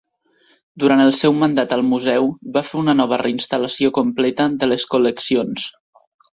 [0.83, 5.71] Durant el seu mandat al museu va fer una nova reinstal·lació completa de les col·leccions.